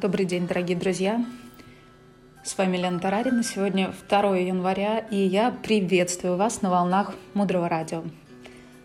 Добрый 0.00 0.26
день, 0.26 0.46
дорогие 0.46 0.78
друзья! 0.78 1.26
С 2.44 2.56
вами 2.56 2.76
Лена 2.76 3.00
Тарарина. 3.00 3.42
Сегодня 3.42 3.92
2 4.08 4.36
января, 4.36 5.00
и 5.00 5.16
я 5.16 5.50
приветствую 5.50 6.36
вас 6.36 6.62
на 6.62 6.70
волнах 6.70 7.16
Мудрого 7.34 7.68
радио. 7.68 8.04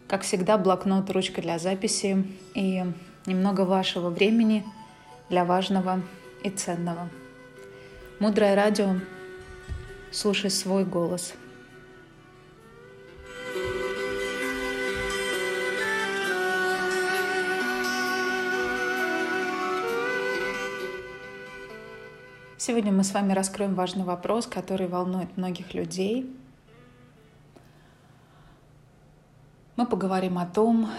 Как 0.07 0.23
всегда, 0.23 0.57
блокнот, 0.57 1.11
ручка 1.11 1.43
для 1.43 1.59
записи 1.59 2.25
и 2.55 2.83
немного 3.27 3.61
вашего 3.61 4.09
времени 4.09 4.65
для 5.29 5.45
важного 5.45 6.01
и 6.43 6.49
ценного. 6.49 7.07
Мудрое 8.17 8.55
радио. 8.55 8.95
Слушай 10.11 10.49
свой 10.49 10.83
голос– 10.83 11.35
Сегодня 22.65 22.93
мы 22.93 23.03
с 23.03 23.13
вами 23.13 23.33
раскроем 23.33 23.75
важный 23.75 24.05
вопрос, 24.05 24.47
который 24.47 24.87
волнует 24.87 25.35
многих 25.35 25.73
людей. 25.73 26.33
Мы 29.75 29.85
поговорим 29.85 30.37
о 30.37 30.45
том, 30.45 30.89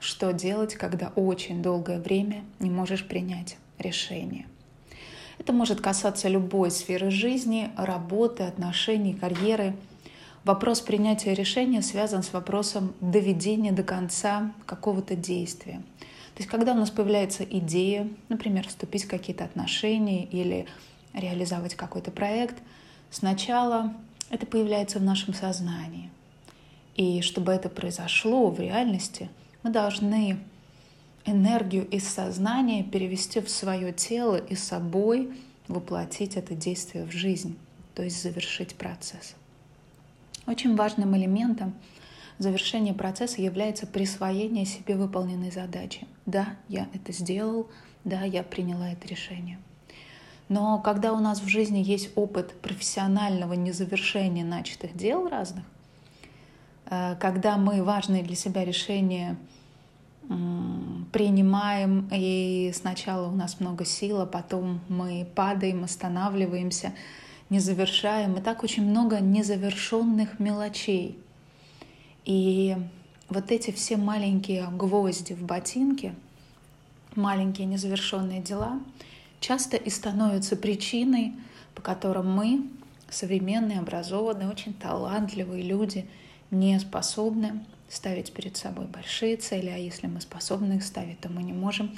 что 0.00 0.34
делать, 0.34 0.74
когда 0.74 1.10
очень 1.16 1.62
долгое 1.62 1.98
время 1.98 2.44
не 2.58 2.68
можешь 2.68 3.08
принять 3.08 3.56
решение. 3.78 4.44
Это 5.38 5.54
может 5.54 5.80
касаться 5.80 6.28
любой 6.28 6.70
сферы 6.70 7.10
жизни, 7.10 7.70
работы, 7.78 8.42
отношений, 8.42 9.14
карьеры. 9.14 9.74
Вопрос 10.44 10.82
принятия 10.82 11.32
решения 11.32 11.80
связан 11.80 12.22
с 12.22 12.34
вопросом 12.34 12.92
доведения 13.00 13.72
до 13.72 13.82
конца 13.82 14.52
какого-то 14.66 15.16
действия. 15.16 15.80
То 16.34 16.40
есть 16.40 16.50
когда 16.50 16.72
у 16.72 16.76
нас 16.76 16.90
появляется 16.90 17.44
идея, 17.44 18.08
например, 18.28 18.66
вступить 18.66 19.04
в 19.04 19.08
какие-то 19.08 19.44
отношения 19.44 20.24
или 20.24 20.66
реализовать 21.12 21.74
какой-то 21.74 22.10
проект, 22.10 22.56
сначала 23.10 23.92
это 24.30 24.46
появляется 24.46 24.98
в 24.98 25.02
нашем 25.02 25.34
сознании. 25.34 26.10
И 26.96 27.20
чтобы 27.20 27.52
это 27.52 27.68
произошло 27.68 28.50
в 28.50 28.60
реальности, 28.60 29.28
мы 29.62 29.70
должны 29.70 30.38
энергию 31.24 31.86
из 31.88 32.08
сознания 32.08 32.82
перевести 32.82 33.40
в 33.40 33.50
свое 33.50 33.92
тело 33.92 34.36
и 34.36 34.54
собой 34.54 35.32
воплотить 35.68 36.36
это 36.36 36.54
действие 36.54 37.04
в 37.04 37.12
жизнь, 37.12 37.56
то 37.94 38.02
есть 38.02 38.22
завершить 38.22 38.74
процесс. 38.74 39.34
Очень 40.46 40.74
важным 40.76 41.16
элементом 41.16 41.74
завершения 42.42 42.92
процесса 42.92 43.40
является 43.40 43.86
присвоение 43.86 44.64
себе 44.64 44.96
выполненной 44.96 45.50
задачи. 45.50 46.06
Да, 46.26 46.56
я 46.68 46.88
это 46.92 47.12
сделал, 47.12 47.68
да, 48.04 48.22
я 48.22 48.42
приняла 48.42 48.90
это 48.90 49.08
решение. 49.08 49.58
Но 50.48 50.78
когда 50.80 51.12
у 51.12 51.20
нас 51.20 51.40
в 51.40 51.48
жизни 51.48 51.78
есть 51.78 52.10
опыт 52.14 52.52
профессионального 52.60 53.54
незавершения 53.54 54.44
начатых 54.44 54.94
дел 54.96 55.28
разных, 55.28 55.64
э, 56.90 57.16
когда 57.18 57.56
мы 57.56 57.82
важные 57.82 58.22
для 58.22 58.36
себя 58.36 58.64
решения 58.64 59.36
принимаем, 61.12 62.08
и 62.12 62.72
сначала 62.74 63.28
у 63.28 63.32
нас 63.32 63.60
много 63.60 63.84
сил, 63.84 64.20
а 64.20 64.26
потом 64.26 64.80
мы 64.88 65.26
падаем, 65.34 65.84
останавливаемся, 65.84 66.92
не 67.50 67.58
завершаем. 67.58 68.36
И 68.36 68.40
так 68.40 68.62
очень 68.62 68.88
много 68.88 69.20
незавершенных 69.20 70.38
мелочей. 70.38 71.18
И 72.24 72.76
вот 73.28 73.50
эти 73.50 73.70
все 73.70 73.96
маленькие 73.96 74.68
гвозди 74.70 75.32
в 75.32 75.42
ботинке, 75.42 76.14
маленькие 77.14 77.66
незавершенные 77.66 78.40
дела— 78.40 78.80
часто 79.42 79.76
и 79.76 79.90
становятся 79.90 80.56
причиной, 80.56 81.34
по 81.74 81.82
которым 81.82 82.30
мы, 82.30 82.70
современные, 83.10 83.80
образованные, 83.80 84.48
очень 84.48 84.72
талантливые 84.72 85.62
люди, 85.62 86.08
не 86.50 86.78
способны 86.78 87.64
ставить 87.88 88.32
перед 88.32 88.56
собой 88.56 88.86
большие 88.86 89.36
цели, 89.36 89.68
а 89.68 89.76
если 89.76 90.06
мы 90.06 90.20
способны 90.22 90.74
их 90.74 90.84
ставить, 90.84 91.20
то 91.20 91.28
мы 91.28 91.42
не 91.42 91.52
можем 91.52 91.90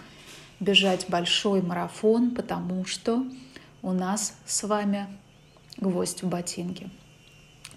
бежать 0.59 1.07
большой 1.09 1.63
марафон, 1.63 2.35
потому 2.35 2.85
что 2.85 3.25
у 3.83 3.93
нас 3.93 4.37
с 4.47 4.65
вами 4.65 5.07
гвоздь 5.77 6.23
в 6.23 6.29
ботинке. 6.29 6.91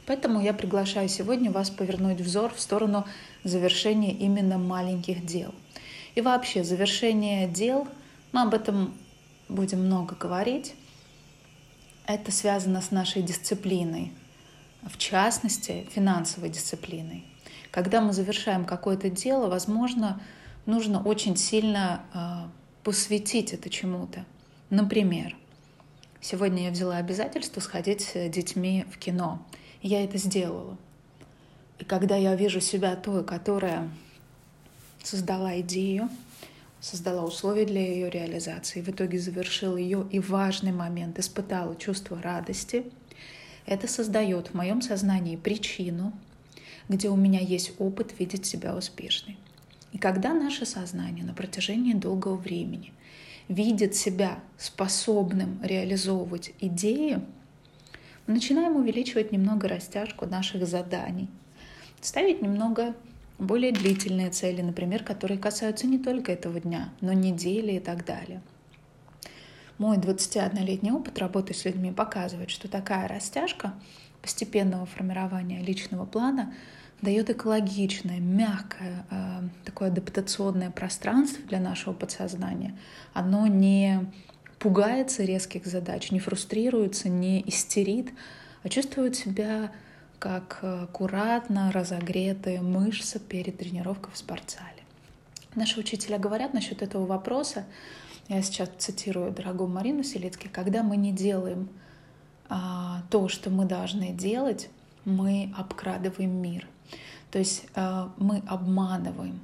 Поэтому 0.08 0.42
я 0.42 0.54
приглашаю 0.54 1.10
сегодня 1.10 1.52
вас 1.52 1.70
повернуть 1.70 2.22
взор 2.22 2.54
в 2.54 2.60
сторону 2.62 3.06
завершения 3.44 4.14
именно 4.14 4.58
маленьких 4.58 5.26
дел. 5.26 5.54
И 6.16 6.22
вообще 6.22 6.64
завершение 6.64 7.48
дел, 7.48 7.88
мы 8.32 8.44
об 8.44 8.54
этом 8.54 8.98
будем 9.50 9.86
много 9.86 10.16
говорить. 10.16 10.76
Это 12.06 12.32
связано 12.32 12.82
с 12.82 12.90
нашей 12.90 13.22
дисциплиной, 13.22 14.14
в 14.82 14.98
частности, 14.98 15.86
финансовой 15.92 16.50
дисциплиной. 16.50 17.26
Когда 17.70 18.00
мы 18.00 18.14
завершаем 18.14 18.64
какое-то 18.64 19.10
дело, 19.10 19.48
возможно, 19.48 20.22
нужно 20.66 21.04
очень 21.04 21.36
сильно 21.36 22.02
э, 22.14 22.48
посвятить 22.84 23.52
это 23.52 23.70
чему-то. 23.70 24.26
Например, 24.70 25.36
сегодня 26.22 26.64
я 26.64 26.72
взяла 26.72 26.96
обязательство 26.96 27.60
сходить 27.60 28.02
с 28.02 28.30
детьми 28.30 28.86
в 28.90 28.98
кино. 28.98 29.46
Я 29.82 30.04
это 30.04 30.18
сделала. 30.18 30.78
И 31.80 31.84
когда 31.84 32.16
я 32.16 32.36
вижу 32.36 32.60
себя 32.60 32.96
той, 32.96 33.24
которая 33.24 33.90
создала 35.04 35.60
идею, 35.62 36.10
создала 36.80 37.24
условия 37.24 37.66
для 37.66 37.82
ее 37.82 38.10
реализации, 38.10 38.82
в 38.82 38.90
итоге 38.90 39.20
завершил 39.20 39.78
ее 39.78 40.08
и 40.12 40.20
важный 40.20 40.72
момент, 40.72 41.20
испытала 41.20 41.76
чувство 41.76 42.22
радости, 42.22 42.86
это 43.66 43.88
создает 43.88 44.48
в 44.48 44.54
моем 44.54 44.82
сознании 44.82 45.36
причину, 45.36 46.14
где 46.90 47.10
у 47.10 47.16
меня 47.16 47.40
есть 47.40 47.74
опыт 47.80 48.18
видеть 48.18 48.46
себя 48.46 48.76
успешной. 48.76 49.38
И 49.92 49.98
когда 49.98 50.34
наше 50.34 50.66
сознание 50.66 51.26
на 51.26 51.34
протяжении 51.34 51.94
долгого 51.94 52.36
времени 52.36 52.94
видит 53.48 53.96
себя 53.96 54.40
способным 54.58 55.60
реализовывать 55.64 56.54
идеи, 56.60 57.22
начинаем 58.28 58.76
увеличивать 58.76 59.32
немного 59.32 59.68
растяжку 59.68 60.26
наших 60.26 60.68
заданий, 60.68 61.30
ставить 62.02 62.42
немного 62.42 62.94
более 63.40 63.72
длительные 63.72 64.30
цели, 64.32 64.62
например, 64.62 65.04
которые 65.04 65.38
касаются 65.40 65.88
не 65.88 65.98
только 65.98 66.32
этого 66.32 66.60
дня, 66.60 66.90
но 67.02 67.14
недели 67.14 67.74
и 67.74 67.80
так 67.80 68.06
далее. 68.06 68.42
Мой 69.78 69.98
21-летний 69.98 70.92
опыт 70.92 71.20
работы 71.20 71.54
с 71.54 71.64
людьми 71.64 71.92
показывает, 71.92 72.50
что 72.50 72.68
такая 72.68 73.08
растяжка 73.08 73.74
постепенного 74.24 74.88
формирования 74.88 75.62
личного 75.62 76.06
плана 76.06 76.54
дает 77.02 77.30
экологичное, 77.30 78.20
мягкое, 78.20 79.06
э, 79.12 79.42
такое 79.66 79.90
адаптационное 79.90 80.72
пространство 80.72 81.44
для 81.46 81.60
нашего 81.60 81.94
подсознания. 81.94 82.76
Оно 83.14 83.46
не 83.46 84.12
пугается 84.60 85.24
резких 85.24 85.66
задач, 85.66 86.12
не 86.12 86.20
фрустрируется, 86.20 87.10
не 87.10 87.44
истерит, 87.48 88.12
а 88.64 88.70
чувствует 88.70 89.16
себя 89.16 89.72
как 90.20 90.60
аккуратно 90.64 91.72
разогретые 91.72 92.62
мышцы 92.62 93.20
перед 93.20 93.58
тренировкой 93.58 94.12
в 94.14 94.18
спортзале. 94.18 94.84
Наши 95.56 95.80
учителя 95.80 96.18
говорят 96.18 96.54
насчет 96.54 96.82
этого 96.82 97.06
вопроса, 97.06 97.66
я 98.28 98.42
сейчас 98.42 98.70
цитирую 98.78 99.32
дорогую 99.32 99.70
Марину 99.70 100.04
Селицки, 100.04 100.50
когда 100.50 100.84
мы 100.84 100.98
не 100.98 101.14
делаем 101.14 101.70
а, 102.50 103.04
то, 103.10 103.30
что 103.30 103.50
мы 103.50 103.66
должны 103.66 104.12
делать, 104.12 104.70
мы 105.06 105.54
обкрадываем 105.58 106.32
мир. 106.42 106.68
То 107.32 107.40
есть 107.40 107.66
а, 107.74 108.12
мы 108.18 108.44
обманываем. 108.48 109.40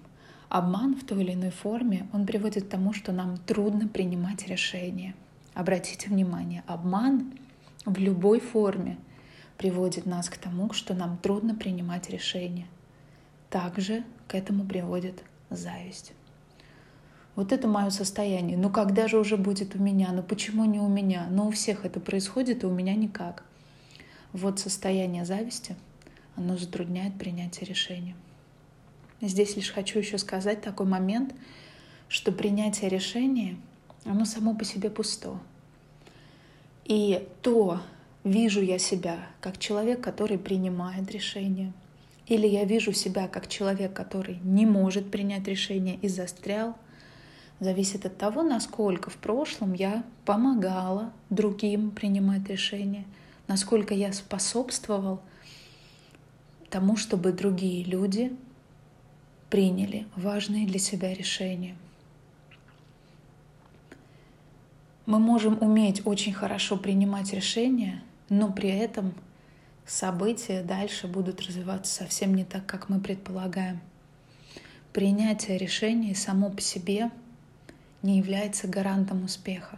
Обман 0.54 0.96
в 0.96 1.04
той 1.04 1.24
или 1.24 1.34
иной 1.34 1.50
форме, 1.50 2.08
он 2.14 2.26
приводит 2.26 2.66
к 2.66 2.70
тому, 2.70 2.94
что 2.94 3.12
нам 3.12 3.38
трудно 3.38 3.88
принимать 3.88 4.48
решения. 4.48 5.16
Обратите 5.54 6.10
внимание, 6.10 6.64
обман 6.68 7.34
в 7.86 7.98
любой 7.98 8.40
форме— 8.40 8.98
приводит 9.58 10.06
нас 10.06 10.30
к 10.30 10.38
тому, 10.38 10.74
что 10.74 10.94
нам 10.94 11.18
трудно 11.18 11.56
принимать 11.56 12.10
решения. 12.10 12.68
Также 13.50 14.04
к 14.28 14.36
этому 14.36 14.66
приводит 14.66 15.24
зависть. 15.50 16.14
Вот 17.36 17.52
это 17.52 17.68
мое 17.68 17.90
состояние. 17.90 18.58
Ну 18.58 18.70
когда 18.70 19.08
же 19.08 19.18
уже 19.18 19.38
будет 19.38 19.76
у 19.76 19.80
меня? 19.80 20.12
Ну 20.12 20.22
почему 20.22 20.66
не 20.66 20.80
у 20.80 20.88
меня? 20.88 21.28
Ну 21.30 21.48
у 21.48 21.52
всех 21.52 21.86
это 21.86 22.00
происходит, 22.00 22.64
и 22.64 22.68
у 22.68 22.72
меня 22.72 22.96
никак. 22.96 23.46
Вот 24.34 24.60
состояние 24.60 25.26
зависти, 25.26 25.76
оно 26.36 26.58
затрудняет 26.58 27.18
принятие 27.18 27.68
решения. 27.68 28.16
Здесь 29.24 29.56
лишь 29.56 29.72
хочу 29.72 29.98
еще 29.98 30.20
сказать 30.20 30.62
такой 30.62 30.86
момент, 30.86 31.34
что 32.10 32.32
принятие 32.32 32.90
решения, 32.90 33.58
оно 34.06 34.26
само 34.26 34.54
по 34.54 34.64
себе 34.64 34.92
пусто. 34.92 35.40
И 36.86 37.28
то, 37.42 37.82
Вижу 38.24 38.62
я 38.62 38.80
себя 38.80 39.28
как 39.42 39.58
человек, 39.58 40.00
который 40.00 40.38
принимает 40.38 41.12
решение. 41.12 41.74
Или 42.26 42.48
я 42.48 42.64
вижу 42.64 42.94
себя 42.94 43.28
как 43.28 43.50
человек, 43.50 43.92
который 43.92 44.40
не 44.44 44.66
может 44.66 45.12
принять 45.12 45.48
решение 45.48 45.98
и 46.02 46.08
застрял. 46.08 46.76
зависит 47.60 48.06
от 48.06 48.18
того, 48.18 48.42
насколько 48.42 49.10
в 49.10 49.18
прошлом 49.18 49.74
я 49.74 50.04
помогала 50.26 51.12
другим 51.30 51.92
принимать 51.92 52.48
решения, 52.48 53.06
насколько 53.48 53.94
я 53.94 54.14
способствовал 54.14 55.22
тому, 56.70 56.96
чтобы 56.96 57.34
другие 57.34 57.84
люди 57.84 58.34
приняли 59.54 60.08
важные 60.16 60.66
для 60.66 60.80
себя 60.80 61.14
решения. 61.14 61.76
Мы 65.06 65.20
можем 65.20 65.62
уметь 65.62 66.02
очень 66.08 66.34
хорошо 66.34 66.76
принимать 66.76 67.34
решения, 67.34 68.02
но 68.30 68.52
при 68.52 68.70
этом 68.70 69.14
события 69.86 70.64
дальше 70.64 71.06
будут 71.06 71.40
развиваться 71.42 71.94
совсем 71.94 72.34
не 72.34 72.46
так, 72.46 72.66
как 72.66 72.90
мы 72.90 73.00
предполагаем. 73.00 73.80
Принятие 74.92 75.60
решений 75.60 76.16
само 76.16 76.50
по 76.50 76.60
себе 76.60 77.12
не 78.02 78.18
является 78.18 78.68
гарантом 78.68 79.24
успеха, 79.24 79.78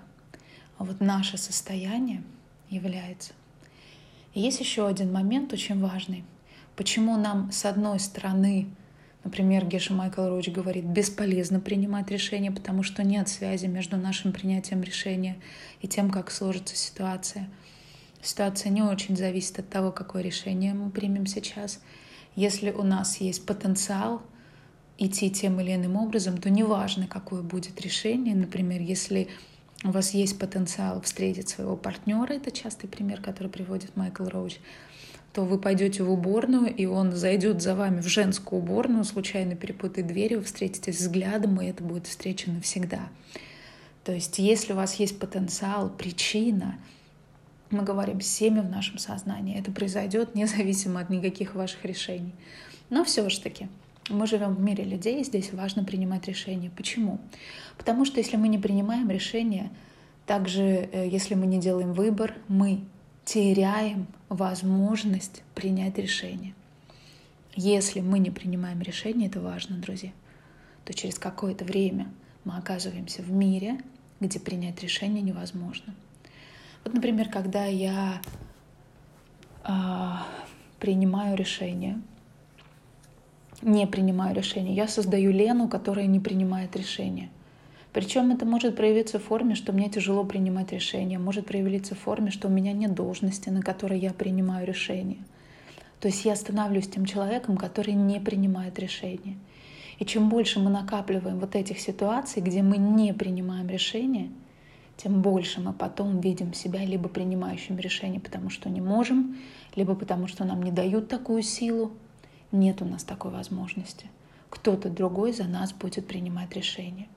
а 0.78 0.86
вот 0.86 1.02
наше 1.02 1.38
состояние 1.38 2.24
является. 2.70 3.34
И 4.36 4.40
есть 4.40 4.62
еще 4.62 4.88
один 4.88 5.12
момент 5.12 5.52
очень 5.52 5.82
важный. 5.82 6.24
Почему 6.78 7.18
нам, 7.18 7.52
с 7.52 7.66
одной 7.66 8.00
стороны, 8.00 8.70
Например, 9.26 9.66
Геша 9.66 9.92
Майкл 9.92 10.22
Роуч 10.22 10.50
говорит, 10.50 10.86
бесполезно 10.86 11.60
принимать 11.60 12.12
решения, 12.12 12.52
потому 12.52 12.84
что 12.84 13.04
нет 13.04 13.28
связи 13.28 13.66
между 13.66 13.98
нашим 13.98 14.32
принятием 14.32 14.84
решения 14.84 15.36
и 15.82 15.88
тем, 15.88 16.12
как 16.12 16.30
сложится 16.30 16.76
ситуация. 16.76 17.50
Ситуация 18.22 18.70
не 18.70 18.84
очень 18.84 19.18
зависит 19.18 19.58
от 19.58 19.68
того, 19.68 19.92
какое 19.92 20.22
решение 20.22 20.76
мы 20.76 20.92
примем 20.92 21.26
сейчас. 21.26 21.82
Если 22.36 22.70
у 22.70 22.84
нас 22.84 23.18
есть 23.18 23.48
потенциал 23.48 24.22
идти 25.00 25.32
тем 25.32 25.60
или 25.60 25.74
иным 25.74 25.96
образом, 25.96 26.38
то 26.38 26.52
неважно, 26.52 27.08
какое 27.08 27.42
будет 27.42 27.82
решение. 27.82 28.36
Например, 28.36 28.80
если 28.80 29.28
у 29.84 29.90
вас 29.90 30.14
есть 30.14 30.38
потенциал 30.38 31.02
встретить 31.02 31.50
своего 31.50 31.76
партнера, 31.76 32.34
это 32.34 32.52
частый 32.52 32.88
пример, 32.88 33.22
который 33.22 33.48
приводит 33.48 33.96
Майкл 33.96 34.26
Роуч, 34.26 34.58
то 35.36 35.44
вы 35.44 35.58
пойдете 35.58 36.02
в 36.02 36.10
уборную, 36.10 36.74
и 36.74 36.86
он 36.86 37.12
зайдет 37.12 37.62
за 37.62 37.76
вами 37.76 38.00
в 38.00 38.08
женскую 38.08 38.62
уборную, 38.62 39.04
случайно 39.04 39.54
перепутает 39.56 40.08
дверь, 40.08 40.38
вы 40.38 40.44
встретитесь 40.44 40.98
взглядом, 40.98 41.60
и 41.60 41.66
это 41.66 41.84
будет 41.84 42.08
встреча 42.08 42.50
навсегда. 42.50 43.10
То 44.06 44.14
есть 44.14 44.40
если 44.40 44.72
у 44.72 44.78
вас 44.78 44.96
есть 44.96 45.20
потенциал, 45.20 45.90
причина, 45.90 46.78
мы 47.70 47.84
говорим 47.84 48.22
семя 48.22 48.62
в 48.62 48.70
нашем 48.70 48.98
сознании, 48.98 49.60
это 49.60 49.74
произойдет 49.74 50.36
независимо 50.36 51.02
от 51.02 51.10
никаких 51.10 51.54
ваших 51.54 51.84
решений. 51.84 52.34
Но 52.90 53.04
все 53.04 53.28
же 53.30 53.42
таки, 53.42 53.68
мы 54.10 54.28
живем 54.28 54.56
в 54.56 54.62
мире 54.62 54.86
людей, 54.86 55.20
и 55.20 55.26
здесь 55.26 55.52
важно 55.52 55.84
принимать 55.84 56.30
решения. 56.30 56.72
Почему? 56.74 57.20
Потому 57.78 58.06
что 58.06 58.22
если 58.22 58.38
мы 58.38 58.48
не 58.48 58.58
принимаем 58.58 59.10
решения, 59.10 59.70
также 60.28 60.62
э, 60.62 61.10
если 61.10 61.36
мы 61.36 61.46
не 61.46 61.60
делаем 61.60 61.92
выбор, 61.92 62.36
мы 62.48 62.86
теряем 63.26 64.08
возможность 64.30 65.44
принять 65.56 65.98
решение. 65.98 66.54
Если 67.56 68.02
мы 68.02 68.20
не 68.20 68.30
принимаем 68.32 68.82
решение, 68.82 69.28
это 69.28 69.42
важно, 69.42 69.78
друзья, 69.78 70.12
то 70.86 70.94
через 70.94 71.18
какое-то 71.18 71.66
время 71.66 72.08
мы 72.44 72.56
оказываемся 72.58 73.24
в 73.24 73.32
мире, 73.32 73.80
где 74.20 74.40
принять 74.40 74.82
решение 74.84 75.22
невозможно. 75.22 75.96
Вот, 76.84 76.94
например, 76.94 77.30
когда 77.30 77.66
я 77.66 78.22
э, 79.64 79.72
принимаю 80.80 81.36
решение, 81.36 82.00
не 83.62 83.88
принимаю 83.88 84.36
решение, 84.36 84.76
я 84.76 84.88
создаю 84.88 85.32
Лену, 85.32 85.68
которая 85.68 86.06
не 86.06 86.20
принимает 86.20 86.76
решение. 86.76 87.30
Причем 87.96 88.34
это 88.34 88.46
может 88.46 88.76
проявиться 88.76 89.20
в 89.20 89.24
форме, 89.24 89.56
что 89.56 89.72
мне 89.72 89.90
тяжело 89.90 90.26
принимать 90.26 90.74
решения, 90.74 91.18
может 91.18 91.46
проявиться 91.46 91.96
в 91.96 92.00
форме, 92.00 92.30
что 92.30 92.50
у 92.50 92.52
меня 92.52 92.74
нет 92.74 92.94
должности, 92.94 93.48
на 93.48 93.62
которой 93.62 93.98
я 93.98 94.12
принимаю 94.12 94.68
решения. 94.68 95.20
То 96.02 96.10
есть 96.10 96.26
я 96.26 96.36
становлюсь 96.36 96.90
тем 96.90 97.06
человеком, 97.06 97.56
который 97.56 97.94
не 97.94 98.20
принимает 98.20 98.78
решения. 98.80 99.38
И 99.98 100.04
чем 100.04 100.28
больше 100.28 100.60
мы 100.60 100.70
накапливаем 100.70 101.40
вот 101.40 101.56
этих 101.56 101.80
ситуаций, 101.80 102.42
где 102.42 102.62
мы 102.64 102.76
не 102.76 103.14
принимаем 103.14 103.70
решения, 103.70 104.30
тем 104.98 105.22
больше 105.22 105.62
мы 105.62 105.72
потом 105.72 106.20
видим 106.20 106.54
себя 106.54 106.84
либо 106.84 107.08
принимающим 107.08 107.78
решения, 107.78 108.20
потому 108.20 108.50
что 108.50 108.70
не 108.70 108.82
можем, 108.82 109.38
либо 109.74 109.96
потому 109.96 110.28
что 110.28 110.44
нам 110.44 110.62
не 110.64 110.72
дают 110.74 111.08
такую 111.08 111.44
силу. 111.44 111.94
Нет 112.52 112.82
у 112.82 112.86
нас 112.86 113.06
такой 113.06 113.32
возможности. 113.32 114.08
Кто-то 114.50 114.90
другой 114.90 115.32
за 115.32 115.46
нас 115.46 115.72
будет 115.72 116.06
принимать 116.08 116.54
решения. 116.54 117.08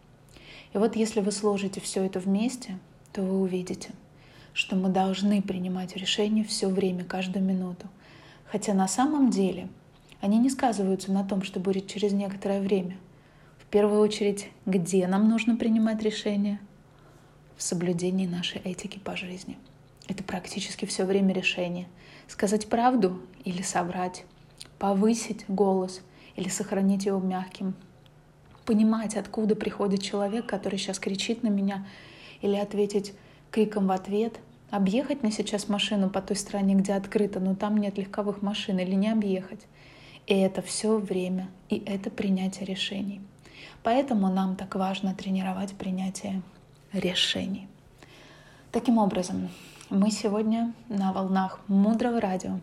И 0.72 0.78
вот 0.78 0.96
если 0.96 1.20
вы 1.20 1.32
сложите 1.32 1.80
все 1.80 2.04
это 2.04 2.20
вместе, 2.20 2.78
то 3.12 3.22
вы 3.22 3.40
увидите, 3.40 3.90
что 4.52 4.76
мы 4.76 4.90
должны 4.90 5.40
принимать 5.40 5.96
решения 5.96 6.44
все 6.44 6.68
время, 6.68 7.04
каждую 7.04 7.44
минуту. 7.44 7.86
Хотя 8.46 8.74
на 8.74 8.88
самом 8.88 9.30
деле 9.30 9.68
они 10.20 10.38
не 10.38 10.50
сказываются 10.50 11.12
на 11.12 11.24
том, 11.24 11.42
что 11.42 11.60
будет 11.60 11.86
через 11.86 12.12
некоторое 12.12 12.60
время. 12.60 12.96
В 13.58 13.66
первую 13.66 14.00
очередь, 14.00 14.48
где 14.66 15.06
нам 15.06 15.28
нужно 15.28 15.56
принимать 15.56 16.02
решения? 16.02 16.60
В 17.56 17.62
соблюдении 17.62 18.26
нашей 18.26 18.60
этики 18.60 18.98
по 18.98 19.16
жизни. 19.16 19.58
Это 20.06 20.22
практически 20.22 20.86
все 20.86 21.04
время 21.04 21.34
решение. 21.34 21.86
Сказать 22.28 22.68
правду 22.68 23.20
или 23.44 23.62
соврать, 23.62 24.24
повысить 24.78 25.44
голос 25.48 26.02
или 26.36 26.48
сохранить 26.48 27.06
его 27.06 27.18
мягким– 27.20 27.74
понимать, 28.68 29.16
откуда 29.16 29.56
приходит 29.56 30.02
человек, 30.02 30.44
который 30.44 30.78
сейчас 30.78 30.98
кричит 30.98 31.42
на 31.42 31.48
меня, 31.48 31.86
или 32.42 32.54
ответить 32.54 33.14
криком 33.50 33.86
в 33.86 33.92
ответ, 33.92 34.40
объехать 34.70 35.22
мне 35.22 35.32
сейчас 35.32 35.70
машину 35.70 36.10
по 36.10 36.20
той 36.20 36.36
стороне, 36.36 36.74
где 36.74 36.92
открыто, 36.92 37.40
но 37.40 37.54
там 37.54 37.78
нет 37.78 37.96
легковых 37.96 38.42
машин, 38.42 38.78
или 38.78 38.94
не 38.94 39.08
объехать. 39.08 39.60
И 40.26 40.34
это 40.34 40.60
все 40.60 40.98
время, 40.98 41.48
и 41.70 41.82
это 41.86 42.10
принятие 42.10 42.66
решений. 42.66 43.22
Поэтому 43.82 44.28
нам 44.28 44.54
так 44.54 44.74
важно 44.74 45.14
тренировать 45.14 45.72
принятие 45.72 46.42
решений. 46.92 47.68
Таким 48.70 48.98
образом, 48.98 49.48
мы 49.88 50.10
сегодня 50.10 50.74
на 50.90 51.14
волнах 51.14 51.60
мудрого 51.68 52.20
радио 52.20 52.60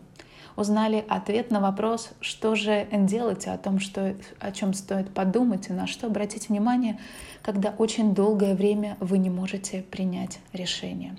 узнали 0.56 1.04
ответ 1.08 1.50
на 1.50 1.60
вопрос, 1.60 2.10
что 2.20 2.54
же 2.54 2.88
делать, 2.90 3.46
о 3.46 3.56
том, 3.58 3.78
что, 3.78 4.16
о 4.40 4.52
чем 4.52 4.72
стоит 4.74 5.12
подумать 5.12 5.68
и 5.68 5.72
на 5.72 5.86
что 5.86 6.06
обратить 6.06 6.48
внимание, 6.48 6.98
когда 7.42 7.74
очень 7.78 8.14
долгое 8.14 8.54
время 8.54 8.96
вы 9.00 9.18
не 9.18 9.30
можете 9.30 9.82
принять 9.82 10.40
решение. 10.52 11.16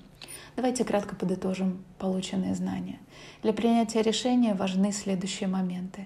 Давайте 0.56 0.84
кратко 0.84 1.16
подытожим 1.16 1.84
полученные 2.00 2.56
знания. 2.56 3.00
Для 3.44 3.54
принятия 3.54 4.02
решения 4.02 4.56
важны 4.56 4.92
следующие 4.92 5.48
моменты. 5.48 6.06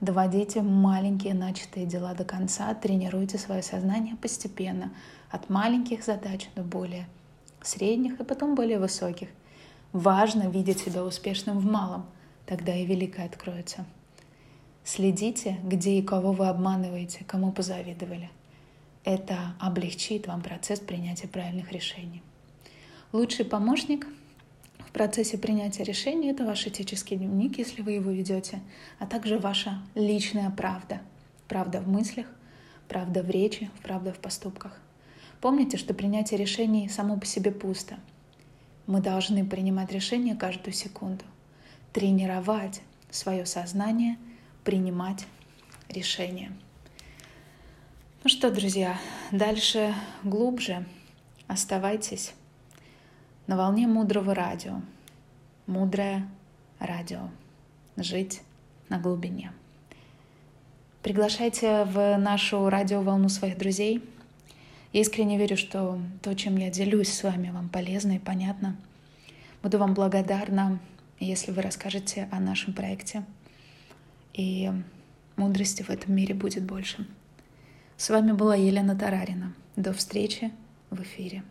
Доводите 0.00 0.62
маленькие 0.62 1.34
начатые 1.34 1.86
дела 1.86 2.12
до 2.14 2.24
конца, 2.24 2.74
тренируйте 2.74 3.38
свое 3.38 3.62
сознание 3.62 4.16
постепенно, 4.16 4.90
от 5.30 5.48
маленьких 5.48 6.04
задач 6.04 6.48
до 6.56 6.62
более 6.62 7.06
средних 7.62 8.18
и 8.18 8.24
потом 8.24 8.56
более 8.56 8.80
высоких. 8.80 9.28
Важно 9.92 10.48
видеть 10.48 10.80
себя 10.80 11.04
успешным 11.04 11.60
в 11.60 11.64
малом– 11.64 12.06
тогда 12.52 12.76
и 12.76 12.84
великое 12.84 13.24
откроется. 13.24 13.86
Следите, 14.84 15.58
где 15.64 15.98
и 15.98 16.02
кого 16.02 16.32
вы 16.32 16.48
обманываете, 16.48 17.24
кому 17.26 17.50
позавидовали. 17.50 18.28
Это 19.04 19.54
облегчит 19.58 20.26
вам 20.26 20.42
процесс 20.42 20.78
принятия 20.78 21.28
правильных 21.28 21.72
решений. 21.72 22.22
Лучший 23.10 23.46
помощник 23.46 24.06
в 24.80 24.92
процессе 24.92 25.38
принятия 25.38 25.82
решений— 25.82 26.28
это 26.30 26.44
ваш 26.44 26.66
этический 26.66 27.16
дневник, 27.16 27.56
если 27.56 27.80
вы 27.80 27.92
его 27.92 28.10
ведете, 28.10 28.60
а 28.98 29.06
также 29.06 29.38
ваша 29.38 29.80
личная 29.94 30.50
правда. 30.50 31.00
Правда 31.48 31.80
в 31.80 31.88
мыслях, 31.88 32.26
правда 32.86 33.22
в 33.22 33.30
речи, 33.30 33.70
правда 33.82 34.12
в 34.12 34.18
поступках. 34.18 34.78
Помните, 35.40 35.78
что 35.78 35.94
принятие 35.94 36.38
решений 36.38 36.90
само 36.90 37.18
по 37.18 37.24
себе 37.24 37.50
пусто. 37.50 37.96
Мы 38.86 39.00
должны 39.00 39.42
принимать 39.42 39.90
решения 39.90 40.36
каждую 40.36 40.74
секунду 40.74 41.24
тренировать 41.92 42.80
свое 43.10 43.46
сознание, 43.46 44.16
принимать 44.64 45.26
решения. 45.88 46.52
Ну 48.24 48.30
что, 48.30 48.50
друзья, 48.50 48.98
дальше 49.30 49.94
глубже 50.22 50.84
оставайтесь 51.48 52.34
на 53.46 53.56
волне 53.56 53.86
мудрого 53.86 54.34
радио. 54.34 54.80
Мудрое 55.66 56.28
радио. 56.78 57.28
Жить 57.96 58.42
на 58.88 58.98
глубине. 58.98 59.52
Приглашайте 61.02 61.84
в 61.84 62.16
нашу 62.16 62.68
радиоволну 62.70 63.28
своих 63.28 63.58
друзей. 63.58 64.02
Я 64.92 65.00
искренне 65.00 65.36
верю, 65.36 65.56
что 65.56 65.98
то, 66.22 66.34
чем 66.34 66.56
я 66.56 66.70
делюсь 66.70 67.12
с 67.12 67.22
вами, 67.24 67.50
вам 67.50 67.68
полезно 67.68 68.12
и 68.12 68.18
понятно. 68.18 68.76
Буду 69.62 69.78
вам 69.78 69.94
благодарна 69.94 70.78
если 71.24 71.52
вы 71.52 71.62
расскажете 71.62 72.28
о 72.30 72.40
нашем 72.40 72.72
проекте. 72.72 73.24
И 74.34 74.70
мудрости 75.36 75.82
в 75.82 75.90
этом 75.90 76.14
мире 76.14 76.34
будет 76.34 76.64
больше. 76.64 77.06
С 77.96 78.10
вами 78.10 78.32
была 78.32 78.56
Елена 78.56 78.96
Тарарина. 78.96 79.54
До 79.76 79.92
встречи 79.92 80.52
в 80.90 81.02
эфире. 81.02 81.42